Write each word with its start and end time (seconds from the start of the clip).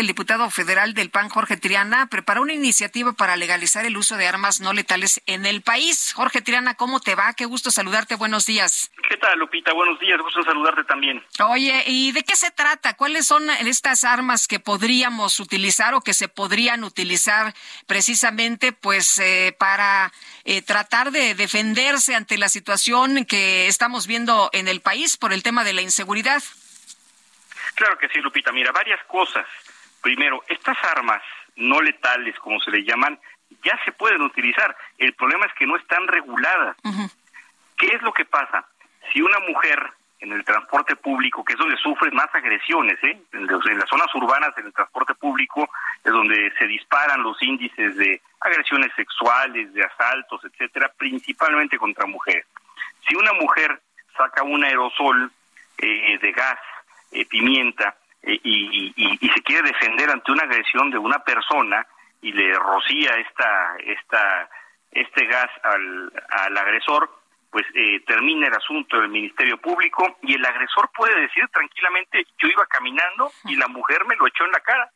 El 0.00 0.06
diputado 0.06 0.48
federal 0.48 0.94
del 0.94 1.10
PAN, 1.10 1.28
Jorge 1.28 1.58
Triana, 1.58 2.06
preparó 2.06 2.40
una 2.40 2.54
iniciativa 2.54 3.12
para 3.12 3.36
legalizar 3.36 3.84
el 3.84 3.98
uso 3.98 4.16
de 4.16 4.26
armas 4.26 4.62
no 4.62 4.72
letales 4.72 5.20
en 5.26 5.44
el 5.44 5.60
país. 5.60 6.14
Jorge 6.14 6.40
Triana, 6.40 6.72
¿cómo 6.74 7.00
te 7.00 7.14
va? 7.14 7.34
Qué 7.34 7.44
gusto 7.44 7.70
saludarte. 7.70 8.14
Buenos 8.14 8.46
días. 8.46 8.90
¿Qué 9.06 9.18
tal, 9.18 9.38
Lupita? 9.38 9.74
Buenos 9.74 10.00
días. 10.00 10.18
Gusto 10.22 10.42
saludarte 10.42 10.84
también. 10.84 11.22
Oye, 11.46 11.84
¿y 11.86 12.12
de 12.12 12.22
qué 12.22 12.34
se 12.34 12.50
trata? 12.50 12.94
¿Cuáles 12.96 13.26
son 13.26 13.50
estas 13.50 14.04
armas 14.04 14.48
que 14.48 14.58
podríamos 14.58 15.38
utilizar 15.38 15.92
o 15.92 16.00
que 16.00 16.14
se 16.14 16.28
podrían 16.28 16.82
utilizar 16.82 17.52
precisamente 17.86 18.72
pues 18.72 19.18
eh, 19.18 19.54
para 19.58 20.12
eh, 20.44 20.62
tratar 20.62 21.10
de 21.10 21.34
defenderse 21.34 22.14
ante 22.14 22.38
la 22.38 22.48
situación 22.48 23.26
que 23.26 23.66
estamos 23.66 24.06
viendo 24.06 24.48
en 24.54 24.66
el 24.66 24.80
país 24.80 25.18
por 25.18 25.34
el 25.34 25.42
tema 25.42 25.62
de 25.62 25.74
la 25.74 25.82
inseguridad? 25.82 26.42
Claro 27.74 27.98
que 27.98 28.08
sí, 28.08 28.18
Lupita. 28.20 28.50
Mira, 28.50 28.72
varias 28.72 29.04
cosas. 29.04 29.44
Primero, 30.02 30.42
estas 30.48 30.76
armas 30.96 31.22
no 31.56 31.80
letales, 31.82 32.38
como 32.38 32.60
se 32.60 32.70
le 32.70 32.84
llaman, 32.84 33.18
ya 33.62 33.78
se 33.84 33.92
pueden 33.92 34.22
utilizar. 34.22 34.74
El 34.98 35.12
problema 35.14 35.46
es 35.46 35.52
que 35.54 35.66
no 35.66 35.76
están 35.76 36.06
reguladas. 36.08 36.76
¿Qué 37.76 37.86
es 37.88 38.02
lo 38.02 38.12
que 38.12 38.24
pasa? 38.24 38.66
Si 39.12 39.20
una 39.20 39.38
mujer 39.40 39.90
en 40.20 40.32
el 40.32 40.44
transporte 40.44 40.96
público, 40.96 41.42
que 41.44 41.54
es 41.54 41.58
donde 41.58 41.76
sufre 41.78 42.10
más 42.10 42.28
agresiones, 42.34 42.98
¿eh? 43.02 43.18
en, 43.32 43.46
los- 43.46 43.66
en 43.66 43.78
las 43.78 43.88
zonas 43.88 44.14
urbanas, 44.14 44.50
en 44.58 44.66
el 44.66 44.72
transporte 44.72 45.14
público, 45.14 45.68
es 46.04 46.12
donde 46.12 46.52
se 46.58 46.66
disparan 46.66 47.22
los 47.22 47.42
índices 47.42 47.96
de 47.96 48.20
agresiones 48.40 48.92
sexuales, 48.96 49.72
de 49.72 49.82
asaltos, 49.82 50.44
etcétera, 50.44 50.92
principalmente 50.96 51.78
contra 51.78 52.06
mujeres. 52.06 52.46
Si 53.08 53.14
una 53.16 53.32
mujer 53.32 53.80
saca 54.16 54.42
un 54.42 54.62
aerosol 54.62 55.32
eh, 55.78 56.18
de 56.20 56.32
gas, 56.32 56.58
eh, 57.12 57.24
pimienta, 57.24 57.96
eh, 58.22 58.38
y, 58.42 58.92
y- 58.96 59.18
y 59.20 59.28
se 59.28 59.42
quiere 59.42 59.68
defender 59.68 60.10
ante 60.10 60.32
una 60.32 60.42
agresión 60.44 60.90
de 60.90 60.98
una 60.98 61.18
persona 61.24 61.86
y 62.22 62.32
le 62.32 62.52
rocía 62.54 63.10
esta, 63.16 63.76
esta, 63.78 64.50
este 64.90 65.26
gas 65.26 65.50
al, 65.64 66.12
al 66.30 66.58
agresor, 66.58 67.10
pues 67.50 67.66
eh, 67.74 68.00
termina 68.06 68.46
el 68.46 68.54
asunto 68.54 69.00
del 69.00 69.08
Ministerio 69.08 69.56
Público 69.58 70.18
y 70.22 70.34
el 70.34 70.44
agresor 70.44 70.90
puede 70.94 71.18
decir 71.20 71.48
tranquilamente, 71.48 72.24
yo 72.38 72.48
iba 72.48 72.64
caminando 72.66 73.30
y 73.46 73.56
la 73.56 73.68
mujer 73.68 74.04
me 74.06 74.16
lo 74.16 74.26
echó 74.26 74.44
en 74.44 74.52
la 74.52 74.60
cara. 74.60 74.90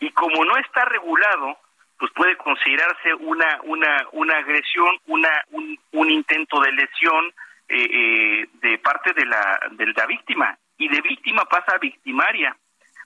Y 0.00 0.10
como 0.10 0.44
no 0.44 0.56
está 0.56 0.84
regulado, 0.86 1.58
pues 1.98 2.10
puede 2.12 2.36
considerarse 2.36 3.14
una, 3.14 3.60
una, 3.64 4.06
una 4.12 4.38
agresión, 4.38 4.98
una, 5.06 5.30
un, 5.50 5.78
un 5.92 6.10
intento 6.10 6.60
de 6.60 6.72
lesión 6.72 7.26
eh, 7.68 7.86
eh, 7.90 8.48
de 8.54 8.78
parte 8.78 9.12
de 9.12 9.24
la, 9.26 9.60
de 9.72 9.86
la 9.86 10.06
víctima. 10.06 10.58
Y 10.80 10.88
de 10.88 11.02
víctima 11.02 11.44
pasa 11.44 11.72
a 11.74 11.78
victimaria, 11.78 12.56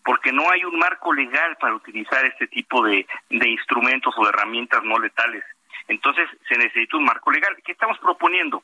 porque 0.04 0.30
no 0.30 0.48
hay 0.48 0.64
un 0.64 0.78
marco 0.78 1.12
legal 1.12 1.56
para 1.56 1.74
utilizar 1.74 2.24
este 2.24 2.46
tipo 2.46 2.84
de, 2.84 3.04
de 3.30 3.48
instrumentos 3.48 4.14
o 4.16 4.22
de 4.22 4.28
herramientas 4.28 4.84
no 4.84 4.96
letales. 4.96 5.42
Entonces 5.88 6.28
se 6.48 6.56
necesita 6.56 6.96
un 6.96 7.04
marco 7.04 7.32
legal. 7.32 7.56
¿Qué 7.64 7.72
estamos 7.72 7.98
proponiendo? 7.98 8.62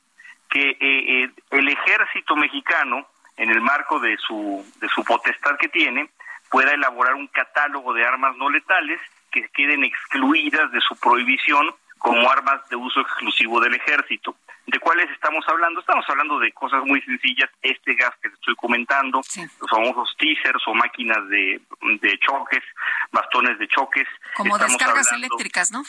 Que 0.48 0.70
eh, 0.70 0.76
eh, 0.80 1.30
el 1.50 1.68
ejército 1.68 2.36
mexicano, 2.36 3.04
en 3.36 3.50
el 3.50 3.60
marco 3.60 3.98
de 3.98 4.16
su, 4.18 4.64
de 4.80 4.88
su 4.88 5.02
potestad 5.02 5.56
que 5.58 5.68
tiene, 5.68 6.08
pueda 6.48 6.70
elaborar 6.70 7.14
un 7.14 7.26
catálogo 7.26 7.92
de 7.92 8.04
armas 8.04 8.36
no 8.36 8.48
letales 8.48 9.00
que 9.32 9.48
queden 9.48 9.82
excluidas 9.82 10.70
de 10.70 10.80
su 10.80 10.96
prohibición 11.00 11.74
como 11.98 12.30
armas 12.30 12.68
de 12.68 12.76
uso 12.76 13.00
exclusivo 13.00 13.58
del 13.58 13.74
ejército. 13.74 14.36
¿De 14.66 14.78
cuáles 14.78 15.10
estamos 15.10 15.44
hablando? 15.48 15.80
Estamos 15.80 16.04
hablando 16.08 16.38
de 16.38 16.52
cosas 16.52 16.84
muy 16.84 17.00
sencillas, 17.02 17.50
este 17.62 17.94
gas 17.94 18.12
que 18.22 18.28
te 18.28 18.34
estoy 18.36 18.54
comentando, 18.56 19.20
Sí. 19.24 19.42
los 19.60 19.70
famosos 19.70 20.14
teasers 20.18 20.62
o 20.66 20.74
máquinas 20.74 21.26
de, 21.28 21.60
de 22.00 22.18
choques, 22.20 22.62
bastones 23.10 23.58
de 23.58 23.66
choques. 23.68 24.06
Como 24.36 24.54
Estamos 24.56 24.76
descargas 24.78 25.06
hablando- 25.12 25.34
eléctricas, 25.36 25.72
¿no? 25.72 25.82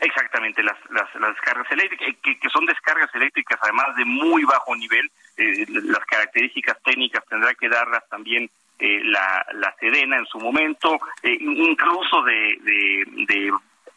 Exactamente, 0.00 0.64
las, 0.64 0.76
las, 0.90 1.14
las 1.14 1.30
descargas 1.34 1.70
eléctricas, 1.70 2.08
que, 2.20 2.38
que 2.40 2.48
son 2.50 2.66
descargas 2.66 3.08
eléctricas 3.14 3.56
además 3.62 3.94
de 3.96 4.04
muy 4.04 4.42
bajo 4.44 4.74
nivel, 4.74 5.08
eh, 5.36 5.64
las 5.68 6.04
características 6.06 6.76
técnicas 6.82 7.24
tendrá 7.28 7.54
que 7.54 7.68
darlas 7.68 8.06
también 8.08 8.50
eh, 8.80 9.00
la, 9.04 9.46
la 9.54 9.72
Sedena 9.78 10.16
en 10.18 10.26
su 10.26 10.38
momento, 10.40 10.98
eh, 11.22 11.36
incluso 11.40 12.20
de, 12.24 12.58
de, 12.62 13.04
de 13.26 13.52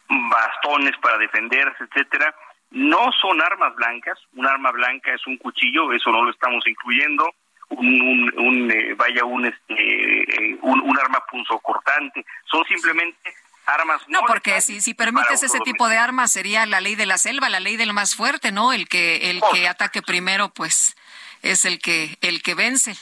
bastones 0.08 0.96
para 1.02 1.18
defenderse, 1.18 1.84
etcétera. 1.84 2.34
No 2.70 3.10
son 3.20 3.42
armas 3.42 3.74
blancas, 3.74 4.18
un 4.34 4.46
arma 4.46 4.70
blanca 4.70 5.12
es 5.12 5.26
un 5.26 5.36
cuchillo, 5.38 5.92
eso 5.92 6.10
no 6.10 6.22
lo 6.22 6.30
estamos 6.30 6.64
incluyendo, 6.66 7.34
un, 7.68 7.86
un, 8.00 8.38
un, 8.38 8.70
eh, 8.70 8.94
vaya 8.94 9.24
un 9.24 9.46
este 9.46 9.74
eh, 9.74 10.58
un, 10.62 10.80
un 10.80 10.98
arma 10.98 11.24
punzocortante, 11.30 12.24
son 12.50 12.64
simplemente 12.64 13.34
armas 13.66 14.02
No, 14.08 14.20
porque 14.26 14.60
si, 14.60 14.80
si 14.80 14.94
permites 14.94 15.42
ese 15.42 15.60
tipo 15.60 15.88
de 15.88 15.96
armas 15.96 16.32
sería 16.32 16.66
la 16.66 16.80
ley 16.80 16.94
de 16.94 17.06
la 17.06 17.18
selva, 17.18 17.48
la 17.48 17.60
ley 17.60 17.76
del 17.76 17.92
más 17.92 18.14
fuerte, 18.14 18.52
¿no? 18.52 18.72
El 18.72 18.88
que 18.88 19.30
el 19.30 19.40
Por 19.40 19.52
que 19.52 19.68
ataque 19.68 20.02
primero, 20.02 20.50
pues 20.50 20.96
es 21.42 21.64
el 21.64 21.78
que 21.78 22.16
el 22.20 22.42
que 22.42 22.54
vence. 22.54 22.94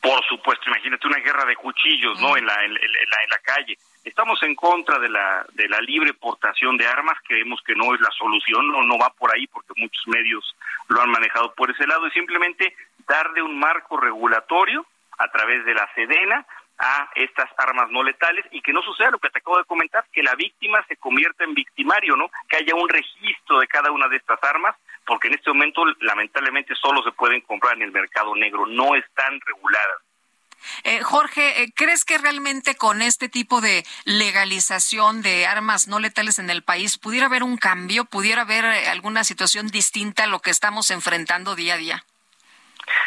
Por 0.00 0.24
supuesto, 0.26 0.64
imagínate 0.66 1.06
una 1.06 1.18
guerra 1.18 1.44
de 1.46 1.56
cuchillos, 1.56 2.20
¿no? 2.20 2.36
En 2.36 2.46
la, 2.46 2.54
en, 2.64 2.72
en 2.72 3.10
la, 3.10 3.22
en 3.24 3.30
la 3.30 3.38
calle. 3.38 3.78
Estamos 4.04 4.42
en 4.42 4.54
contra 4.54 4.98
de 4.98 5.08
la, 5.08 5.46
de 5.54 5.66
la 5.66 5.80
libre 5.80 6.12
portación 6.12 6.76
de 6.76 6.86
armas, 6.86 7.16
creemos 7.26 7.60
que 7.66 7.74
no 7.74 7.94
es 7.94 8.00
la 8.02 8.10
solución, 8.10 8.68
no, 8.68 8.82
no 8.82 8.98
va 8.98 9.08
por 9.10 9.34
ahí 9.34 9.46
porque 9.46 9.72
muchos 9.76 10.06
medios 10.08 10.54
lo 10.88 11.00
han 11.00 11.10
manejado 11.10 11.54
por 11.54 11.70
ese 11.70 11.86
lado, 11.86 12.06
y 12.06 12.10
simplemente 12.10 12.76
darle 13.08 13.40
un 13.40 13.58
marco 13.58 13.96
regulatorio 13.96 14.84
a 15.18 15.28
través 15.28 15.64
de 15.64 15.74
la 15.74 15.88
Sedena 15.94 16.46
a 16.78 17.08
estas 17.14 17.48
armas 17.56 17.90
no 17.90 18.02
letales 18.02 18.44
y 18.50 18.60
que 18.60 18.72
no 18.72 18.82
suceda 18.82 19.10
lo 19.10 19.18
que 19.18 19.30
te 19.30 19.38
acabo 19.38 19.58
de 19.58 19.64
comentar, 19.64 20.04
que 20.12 20.22
la 20.22 20.34
víctima 20.34 20.84
se 20.86 20.96
convierta 20.96 21.44
en 21.44 21.54
victimario, 21.54 22.16
¿no? 22.16 22.30
Que 22.48 22.56
haya 22.56 22.74
un 22.74 22.88
registro 22.88 23.60
de 23.60 23.66
cada 23.68 23.90
una 23.90 24.08
de 24.08 24.16
estas 24.16 24.42
armas, 24.42 24.76
porque 25.06 25.28
en 25.28 25.34
este 25.34 25.50
momento 25.50 25.84
lamentablemente 26.00 26.74
solo 26.74 27.02
se 27.02 27.12
pueden 27.12 27.40
comprar 27.42 27.76
en 27.76 27.82
el 27.82 27.92
mercado 27.92 28.34
negro, 28.34 28.66
no 28.66 28.96
están 28.96 29.40
reguladas. 29.40 30.03
Eh, 30.84 31.02
Jorge, 31.02 31.62
eh, 31.62 31.72
¿crees 31.74 32.04
que 32.04 32.18
realmente 32.18 32.76
con 32.76 33.02
este 33.02 33.28
tipo 33.28 33.60
de 33.60 33.84
legalización 34.04 35.22
de 35.22 35.46
armas 35.46 35.88
no 35.88 35.98
letales 35.98 36.38
en 36.38 36.50
el 36.50 36.62
país 36.62 36.98
pudiera 36.98 37.26
haber 37.26 37.42
un 37.42 37.56
cambio, 37.56 38.04
pudiera 38.04 38.42
haber 38.42 38.64
eh, 38.64 38.88
alguna 38.88 39.24
situación 39.24 39.68
distinta 39.68 40.24
a 40.24 40.26
lo 40.26 40.40
que 40.40 40.50
estamos 40.50 40.90
enfrentando 40.90 41.54
día 41.54 41.74
a 41.74 41.78
día? 41.78 42.04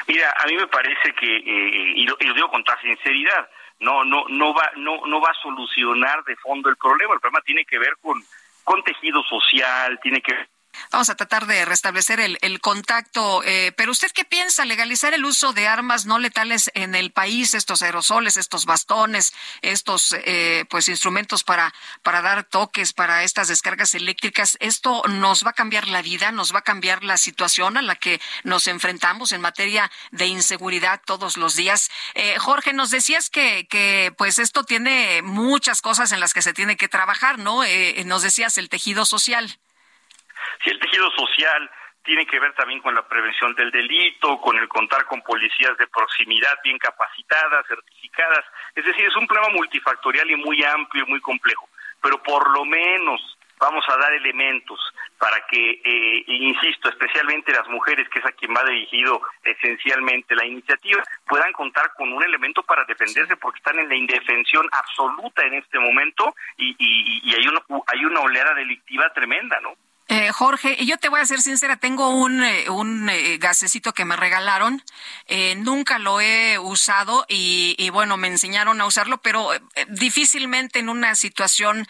Mira, 0.08 0.34
a 0.38 0.48
mí 0.48 0.56
me 0.56 0.68
parece 0.68 1.14
que, 1.14 1.38
eh, 1.38 1.94
y, 1.96 2.06
lo, 2.06 2.18
y, 2.20 2.26
lo, 2.26 2.34
digo 2.34 2.50
con 2.50 2.64
toda 2.64 2.80
sinceridad, 2.82 3.50
no, 3.80 4.04
no, 4.04 4.26
no 4.30 4.54
va, 4.54 4.72
no, 4.78 5.06
no 5.06 5.22
va 5.22 5.30
a 5.30 5.42
solucionar 5.42 6.24
de 6.24 6.36
fondo 6.38 6.70
el 6.70 6.78
problema. 6.78 7.14
El 7.14 7.20
problema 7.20 7.42
tiene 7.42 7.66
que 7.66 7.78
ver 7.78 7.96
con, 8.02 8.24
con 8.64 8.84
tejido 8.84 9.22
social, 9.24 10.00
tiene 10.02 10.22
que 10.22 10.34
ver 10.34 10.50
Vamos 10.92 11.10
a 11.10 11.16
tratar 11.16 11.46
de 11.46 11.66
restablecer 11.66 12.20
el, 12.20 12.38
el 12.42 12.60
contacto. 12.60 13.44
Eh, 13.44 13.72
pero 13.76 13.92
usted 13.92 14.12
qué 14.12 14.26
piensa? 14.26 14.66
Legalizar 14.66 15.14
el 15.14 15.26
uso 15.26 15.54
de 15.54 15.68
armas 15.68 16.06
no 16.06 16.20
letales 16.20 16.72
en 16.74 16.96
el 16.96 17.12
país, 17.12 17.54
estos 17.54 17.82
aerosoles, 17.82 18.38
estos 18.38 18.66
bastones, 18.66 19.34
estos 19.62 20.16
eh, 20.26 20.66
pues 20.70 20.88
instrumentos 20.88 21.44
para 21.44 21.74
para 22.04 22.22
dar 22.22 22.44
toques, 22.44 22.94
para 22.94 23.24
estas 23.24 23.48
descargas 23.48 23.96
eléctricas. 23.96 24.58
Esto 24.60 25.04
nos 25.08 25.46
va 25.46 25.52
a 25.52 25.54
cambiar 25.54 25.88
la 25.88 26.02
vida, 26.02 26.32
nos 26.32 26.54
va 26.54 26.60
a 26.60 26.64
cambiar 26.64 27.04
la 27.04 27.18
situación 27.18 27.78
a 27.78 27.82
la 27.82 27.96
que 27.96 28.22
nos 28.44 28.68
enfrentamos 28.68 29.32
en 29.32 29.42
materia 29.42 29.92
de 30.12 30.28
inseguridad 30.28 31.02
todos 31.06 31.38
los 31.38 31.56
días. 31.56 31.90
Eh, 32.16 32.38
Jorge, 32.40 32.74
nos 32.74 32.90
decías 32.90 33.30
que 33.30 33.68
que 33.70 34.14
pues 34.18 34.40
esto 34.40 34.64
tiene 34.64 35.22
muchas 35.22 35.82
cosas 35.82 36.12
en 36.12 36.20
las 36.20 36.34
que 36.34 36.42
se 36.42 36.54
tiene 36.54 36.78
que 36.78 36.88
trabajar, 36.88 37.40
¿no? 37.40 37.64
Eh, 37.64 38.04
nos 38.06 38.22
decías 38.22 38.58
el 38.58 38.70
tejido 38.70 39.06
social. 39.06 39.60
Si 40.64 40.70
el 40.70 40.80
tejido 40.80 41.10
social 41.12 41.70
tiene 42.08 42.26
que 42.26 42.40
ver 42.40 42.54
también 42.54 42.82
con 42.82 42.96
la 42.96 43.06
prevención 43.06 43.54
del 43.56 43.70
delito, 43.70 44.40
con 44.40 44.58
el 44.58 44.68
contar 44.70 45.06
con 45.06 45.22
policías 45.22 45.78
de 45.78 45.88
proximidad 45.88 46.58
bien 46.64 46.78
capacitadas, 46.78 47.68
certificadas. 47.68 48.46
Es 48.76 48.86
decir, 48.86 49.06
es 49.06 49.16
un 49.18 49.28
problema 49.28 49.54
multifactorial 49.54 50.32
y 50.32 50.38
muy 50.38 50.64
amplio 50.64 51.04
y 51.06 51.10
muy 51.10 51.20
complejo. 51.20 51.68
Pero 52.02 52.24
por 52.24 52.50
lo 52.52 52.64
menos 52.64 53.38
vamos 53.60 53.84
a 53.90 53.98
dar 53.98 54.14
elementos 54.14 54.80
para 55.18 55.46
que, 55.48 55.82
eh, 55.84 56.24
insisto, 56.28 56.88
especialmente 56.88 57.52
las 57.52 57.68
mujeres, 57.68 58.08
que 58.08 58.20
es 58.20 58.26
a 58.26 58.32
quien 58.32 58.54
va 58.56 58.64
dirigido 58.64 59.22
esencialmente 59.44 60.36
la 60.36 60.46
iniciativa, 60.46 61.04
puedan 61.28 61.52
contar 61.52 61.92
con 61.98 62.14
un 62.14 62.24
elemento 62.24 62.64
para 62.64 62.86
defenderse 62.86 63.36
porque 63.36 63.58
están 63.58 63.80
en 63.80 63.90
la 63.90 63.96
indefensión 63.96 64.66
absoluta 64.72 65.42
en 65.44 65.56
este 65.56 65.78
momento 65.78 66.34
y, 66.56 66.70
y, 66.78 67.30
y 67.30 67.36
hay, 67.36 67.48
una, 67.48 67.62
hay 67.88 68.06
una 68.06 68.22
oleada 68.22 68.54
delictiva 68.54 69.12
tremenda, 69.12 69.60
¿no? 69.60 69.76
Eh, 70.10 70.32
Jorge, 70.32 70.86
yo 70.86 70.98
te 70.98 71.10
voy 71.10 71.20
a 71.20 71.26
ser 71.26 71.42
sincera, 71.42 71.76
tengo 71.76 72.12
un, 72.12 72.42
eh, 72.42 72.70
un 72.70 73.10
eh, 73.10 73.38
gasecito 73.40 73.94
que 73.94 74.06
me 74.06 74.16
regalaron, 74.16 74.82
eh, 75.28 75.56
nunca 75.56 76.00
lo 76.00 76.22
he 76.22 76.58
usado 76.60 77.26
y, 77.28 77.90
bueno, 77.90 78.16
me 78.16 78.30
enseñaron 78.30 78.80
a 78.80 78.86
usarlo, 78.86 79.18
pero 79.18 79.50
difícilmente 79.90 80.80
en 80.80 80.88
una 80.88 81.16
situación 81.16 81.88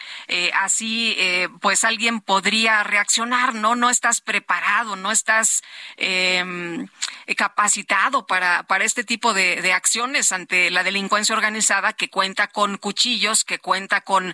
así, 0.53 1.15
pues 1.61 1.83
alguien 1.83 2.21
podría 2.21 2.83
reaccionar, 2.83 3.53
¿no? 3.53 3.75
No 3.75 3.89
estás 3.89 4.21
preparado, 4.21 4.95
no 4.95 5.11
estás 5.11 5.63
em, 5.97 6.87
capacitado 7.35 8.25
para, 8.25 8.63
para 8.63 8.85
este 8.85 9.03
tipo 9.03 9.33
de, 9.33 9.61
de, 9.61 9.73
acciones 9.73 10.31
ante 10.31 10.71
la 10.71 10.83
delincuencia 10.83 11.35
organizada 11.35 11.93
que 11.93 12.09
cuenta 12.09 12.47
con 12.47 12.77
cuchillos, 12.77 13.43
que 13.43 13.59
cuenta 13.59 14.01
con 14.01 14.33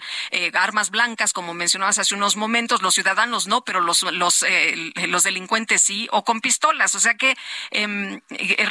armas 0.54 0.90
blancas, 0.90 1.34
como 1.34 1.54
mencionabas 1.54 2.00
hace 2.00 2.16
unos 2.16 2.38
momentos, 2.38 2.82
los 2.82 2.94
ciudadanos 2.94 3.48
no, 3.48 3.64
pero 3.64 3.73
los, 3.82 4.04
los, 4.04 4.44
eh, 4.44 4.92
los 5.08 5.24
delincuentes 5.24 5.82
sí, 5.82 6.08
o 6.12 6.24
con 6.24 6.42
pistolas. 6.42 6.96
O 6.96 7.00
sea 7.00 7.16
que 7.16 7.36
eh, 7.72 8.22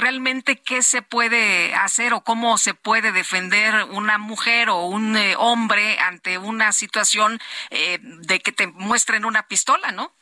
realmente 0.00 0.56
qué 0.56 0.82
se 0.82 1.02
puede 1.02 1.74
hacer 1.74 2.12
o 2.14 2.22
cómo 2.22 2.58
se 2.58 2.74
puede 2.74 3.12
defender 3.12 3.84
una 3.90 4.18
mujer 4.18 4.68
o 4.68 4.86
un 4.86 5.16
eh, 5.16 5.34
hombre 5.36 5.98
ante 5.98 6.38
una 6.38 6.72
situación 6.72 7.38
eh, 7.70 7.98
de 8.00 8.40
que 8.40 8.52
te 8.52 8.66
muestren 8.66 9.24
una 9.24 9.46
pistola, 9.46 9.92
¿no? 9.92 10.12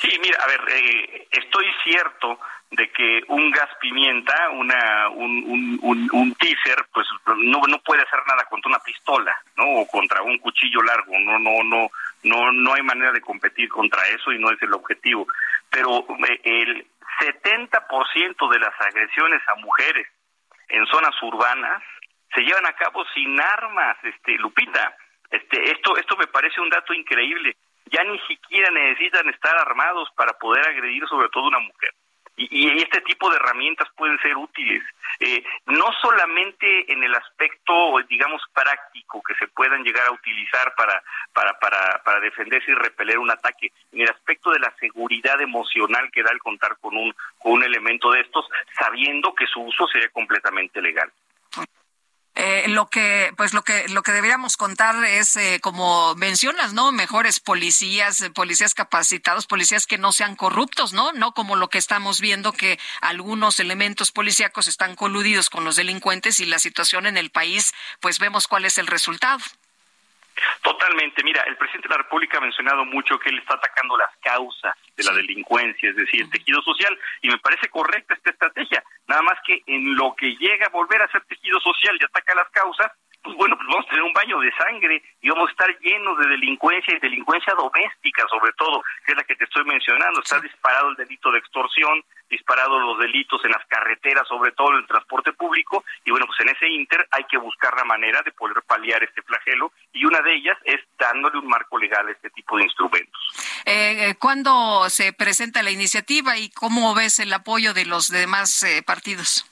Sí, 0.00 0.10
mira, 0.20 0.38
a 0.42 0.46
ver, 0.46 0.60
eh, 0.70 1.28
estoy 1.30 1.66
cierto 1.84 2.38
de 2.70 2.90
que 2.90 3.22
un 3.28 3.50
gas 3.50 3.68
pimienta, 3.80 4.50
una, 4.50 5.08
un, 5.10 5.44
un, 5.44 5.78
un, 5.82 6.08
un 6.12 6.34
teaser, 6.34 6.86
pues 6.92 7.06
no, 7.26 7.60
no 7.68 7.78
puede 7.78 8.02
hacer 8.02 8.20
nada 8.26 8.44
contra 8.44 8.70
una 8.70 8.78
pistola, 8.80 9.34
¿no? 9.56 9.64
O 9.80 9.86
contra 9.86 10.22
un 10.22 10.38
cuchillo 10.38 10.82
largo, 10.82 11.18
no, 11.18 11.38
no, 11.38 11.62
no, 11.62 11.88
no, 12.24 12.52
no 12.52 12.74
hay 12.74 12.82
manera 12.82 13.12
de 13.12 13.20
competir 13.20 13.68
contra 13.68 14.06
eso 14.08 14.32
y 14.32 14.38
no 14.38 14.50
es 14.50 14.60
el 14.62 14.72
objetivo. 14.72 15.26
Pero 15.70 16.06
eh, 16.28 16.40
el 16.44 16.86
70% 17.20 18.50
de 18.50 18.58
las 18.58 18.80
agresiones 18.80 19.40
a 19.48 19.54
mujeres 19.56 20.06
en 20.68 20.86
zonas 20.86 21.14
urbanas 21.22 21.82
se 22.34 22.42
llevan 22.42 22.66
a 22.66 22.74
cabo 22.74 23.04
sin 23.14 23.40
armas, 23.40 23.96
este, 24.02 24.32
Lupita. 24.38 24.96
Este, 25.30 25.70
esto, 25.70 25.96
esto 25.96 26.16
me 26.16 26.26
parece 26.26 26.60
un 26.60 26.70
dato 26.70 26.92
increíble. 26.92 27.56
Ya 27.86 28.02
ni 28.04 28.18
siquiera 28.20 28.70
necesitan 28.70 29.28
estar 29.28 29.56
armados 29.58 30.08
para 30.16 30.32
poder 30.38 30.66
agredir 30.66 31.06
sobre 31.08 31.28
todo 31.28 31.44
una 31.44 31.58
mujer 31.58 31.92
y, 32.50 32.82
este 32.82 33.00
tipo 33.02 33.30
de 33.30 33.36
herramientas 33.36 33.88
pueden 33.96 34.18
ser 34.20 34.36
útiles, 34.36 34.82
eh, 35.20 35.44
no 35.66 35.86
solamente 36.00 36.92
en 36.92 37.02
el 37.02 37.14
aspecto, 37.14 37.98
digamos, 38.08 38.42
práctico 38.52 39.22
que 39.22 39.34
se 39.34 39.48
puedan 39.48 39.82
llegar 39.82 40.06
a 40.06 40.12
utilizar 40.12 40.74
para, 40.74 41.02
para, 41.32 41.58
para, 41.58 42.02
para 42.04 42.20
defenderse 42.20 42.70
y 42.70 42.74
repeler 42.74 43.18
un 43.18 43.30
ataque, 43.30 43.72
en 43.92 44.00
el 44.00 44.10
aspecto 44.10 44.50
de 44.50 44.58
la 44.58 44.74
seguridad 44.80 45.40
emocional 45.40 46.10
que 46.10 46.22
da 46.22 46.30
el 46.32 46.38
contar 46.38 46.76
con 46.80 46.96
un, 46.96 47.14
con 47.38 47.52
un 47.52 47.64
elemento 47.64 48.10
de 48.10 48.20
estos, 48.20 48.46
sabiendo 48.78 49.34
que 49.34 49.46
su 49.46 49.60
uso 49.60 49.86
sería 49.88 50.08
completamente 50.08 50.80
legal. 50.80 51.10
Eh, 52.44 52.66
lo 52.66 52.88
que 52.88 53.32
pues 53.36 53.54
lo 53.54 53.62
que 53.62 53.86
lo 53.86 54.02
que 54.02 54.10
deberíamos 54.10 54.56
contar 54.56 55.04
es 55.04 55.36
eh, 55.36 55.60
como 55.62 56.16
mencionas 56.16 56.72
no 56.72 56.90
mejores 56.90 57.38
policías 57.38 58.20
eh, 58.20 58.30
policías 58.30 58.74
capacitados 58.74 59.46
policías 59.46 59.86
que 59.86 59.96
no 59.96 60.10
sean 60.10 60.34
corruptos 60.34 60.92
no 60.92 61.12
no 61.12 61.34
como 61.34 61.54
lo 61.54 61.70
que 61.70 61.78
estamos 61.78 62.20
viendo 62.20 62.52
que 62.52 62.80
algunos 63.00 63.60
elementos 63.60 64.10
policíacos 64.10 64.66
están 64.66 64.96
coludidos 64.96 65.50
con 65.50 65.62
los 65.62 65.76
delincuentes 65.76 66.40
y 66.40 66.46
la 66.46 66.58
situación 66.58 67.06
en 67.06 67.16
el 67.16 67.30
país 67.30 67.74
pues 68.00 68.18
vemos 68.18 68.48
cuál 68.48 68.64
es 68.64 68.76
el 68.76 68.88
resultado 68.88 69.38
Totalmente. 70.72 71.22
Mira, 71.22 71.42
el 71.42 71.56
presidente 71.56 71.86
de 71.86 71.94
la 71.94 72.02
República 72.02 72.38
ha 72.38 72.40
mencionado 72.40 72.86
mucho 72.86 73.18
que 73.18 73.28
él 73.28 73.38
está 73.38 73.54
atacando 73.54 73.94
las 73.98 74.08
causas 74.22 74.74
de 74.96 75.04
la 75.04 75.12
delincuencia, 75.12 75.90
es 75.90 75.96
decir, 75.96 76.22
el 76.22 76.30
tejido 76.30 76.62
social, 76.62 76.98
y 77.20 77.28
me 77.28 77.38
parece 77.38 77.68
correcta 77.68 78.14
esta 78.14 78.30
estrategia. 78.30 78.82
Nada 79.06 79.20
más 79.20 79.38
que 79.46 79.62
en 79.66 79.94
lo 79.96 80.14
que 80.16 80.34
llega 80.36 80.66
a 80.66 80.70
volver 80.70 81.02
a 81.02 81.12
ser 81.12 81.22
tejido 81.26 81.60
social 81.60 81.98
y 82.00 82.04
ataca 82.04 82.34
las 82.34 82.48
causas, 82.50 82.90
pues 83.22 83.36
bueno, 83.36 83.56
pues 83.56 83.68
vamos 83.68 83.86
a 83.86 83.90
tener 83.90 84.02
un 84.02 84.12
baño 84.12 84.40
de 84.40 84.52
sangre 84.56 85.02
y 85.20 85.28
vamos 85.28 85.48
a 85.48 85.52
estar 85.52 85.78
llenos 85.80 86.18
de 86.18 86.28
delincuencia 86.28 86.94
y 86.94 86.98
delincuencia 86.98 87.54
doméstica, 87.54 88.26
sobre 88.28 88.52
todo, 88.54 88.82
que 89.06 89.12
es 89.12 89.16
la 89.16 89.24
que 89.24 89.36
te 89.36 89.44
estoy 89.44 89.64
mencionando. 89.64 90.20
Está 90.20 90.40
disparado 90.40 90.90
el 90.90 90.96
delito 90.96 91.30
de 91.30 91.38
extorsión, 91.38 92.02
disparado 92.28 92.80
los 92.80 92.98
delitos 92.98 93.44
en 93.44 93.52
las 93.52 93.64
carreteras, 93.66 94.26
sobre 94.26 94.52
todo 94.52 94.72
en 94.72 94.78
el 94.78 94.86
transporte 94.86 95.32
público, 95.32 95.84
y 96.04 96.10
bueno, 96.10 96.26
pues 96.26 96.40
en 96.40 96.48
ese 96.48 96.66
inter 96.68 97.06
hay 97.12 97.24
que 97.24 97.38
buscar 97.38 97.76
la 97.76 97.84
manera 97.84 98.22
de 98.22 98.32
poder 98.32 98.60
paliar 98.66 99.02
este 99.04 99.22
flagelo, 99.22 99.72
y 99.92 100.04
una 100.04 100.20
de 100.22 100.34
ellas 100.34 100.58
es 100.64 100.80
dándole 100.98 101.38
un 101.38 101.46
marco 101.46 101.78
legal 101.78 102.08
a 102.08 102.12
este 102.12 102.30
tipo 102.30 102.56
de 102.56 102.64
instrumentos. 102.64 103.20
Eh, 103.66 104.10
eh 104.10 104.14
¿Cuándo 104.18 104.88
se 104.88 105.12
presenta 105.12 105.62
la 105.62 105.70
iniciativa 105.70 106.36
y 106.36 106.50
cómo 106.50 106.94
ves 106.94 107.20
el 107.20 107.32
apoyo 107.32 107.74
de 107.74 107.84
los 107.84 108.08
demás 108.08 108.62
eh, 108.64 108.82
partidos? 108.82 109.51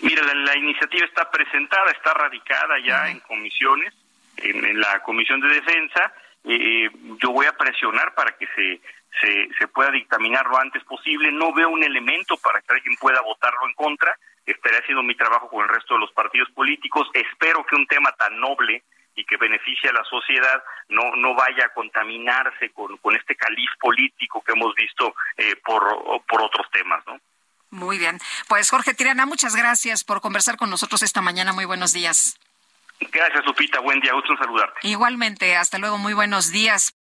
Mira, 0.00 0.22
la, 0.34 0.56
iniciativa 0.56 1.06
está 1.06 1.30
presentada, 1.30 1.90
está 1.90 2.12
radicada 2.12 2.78
ya 2.84 3.08
en 3.08 3.20
comisiones, 3.20 3.94
en, 4.36 4.78
la 4.78 5.02
Comisión 5.02 5.40
de 5.40 5.48
Defensa. 5.48 6.12
Eh, 6.44 6.90
yo 7.22 7.30
voy 7.30 7.46
a 7.46 7.56
presionar 7.56 8.14
para 8.14 8.36
que 8.36 8.46
se, 8.54 8.80
se, 9.20 9.48
se 9.58 9.68
pueda 9.68 9.90
dictaminar 9.90 10.46
lo 10.46 10.58
antes 10.58 10.84
posible. 10.84 11.32
No 11.32 11.52
veo 11.52 11.70
un 11.70 11.82
elemento 11.82 12.36
para 12.36 12.60
que 12.60 12.74
alguien 12.74 12.96
pueda 12.96 13.20
votarlo 13.22 13.66
en 13.66 13.74
contra. 13.74 14.16
Estaré 14.44 14.78
haciendo 14.78 15.02
mi 15.02 15.14
trabajo 15.14 15.48
con 15.48 15.62
el 15.62 15.68
resto 15.68 15.94
de 15.94 16.00
los 16.00 16.12
partidos 16.12 16.50
políticos. 16.50 17.08
Espero 17.14 17.64
que 17.64 17.74
un 17.74 17.86
tema 17.86 18.12
tan 18.12 18.38
noble 18.38 18.84
y 19.16 19.24
que 19.24 19.38
beneficie 19.38 19.88
a 19.88 19.94
la 19.94 20.04
sociedad 20.04 20.62
no 20.90 21.16
no 21.16 21.34
vaya 21.34 21.66
a 21.66 21.72
contaminarse 21.72 22.70
con, 22.70 22.98
con 22.98 23.16
este 23.16 23.34
caliz 23.34 23.70
político 23.80 24.42
que 24.44 24.52
hemos 24.52 24.74
visto 24.74 25.14
eh, 25.38 25.56
por, 25.64 25.82
por 26.28 26.42
otros 26.42 26.70
temas, 26.70 27.02
¿no? 27.06 27.18
Muy 27.70 27.98
bien. 27.98 28.18
Pues 28.48 28.70
Jorge 28.70 28.94
Tirana, 28.94 29.26
muchas 29.26 29.56
gracias 29.56 30.04
por 30.04 30.20
conversar 30.20 30.56
con 30.56 30.70
nosotros 30.70 31.02
esta 31.02 31.20
mañana. 31.20 31.52
Muy 31.52 31.64
buenos 31.64 31.92
días. 31.92 32.38
Gracias, 33.00 33.44
Lupita. 33.44 33.80
Buen 33.80 34.00
día. 34.00 34.12
Gusto 34.14 34.36
saludarte. 34.36 34.80
Igualmente. 34.82 35.56
Hasta 35.56 35.78
luego. 35.78 35.98
Muy 35.98 36.14
buenos 36.14 36.50
días. 36.50 36.96